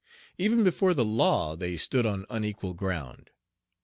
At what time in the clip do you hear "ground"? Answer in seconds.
2.73-3.29